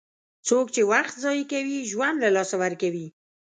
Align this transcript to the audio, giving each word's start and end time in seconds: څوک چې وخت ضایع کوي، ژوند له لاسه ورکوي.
څوک 0.47 0.65
چې 0.75 0.81
وخت 0.91 1.15
ضایع 1.23 1.45
کوي، 1.53 1.79
ژوند 1.91 2.17
له 2.23 2.29
لاسه 2.35 2.55
ورکوي. 2.63 3.07